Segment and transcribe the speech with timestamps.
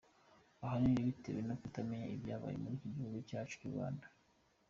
[0.63, 4.07] Ahanini bitewe no kutamenya ibyabaye muri iki gihugu cyacu cy’u Rwanda.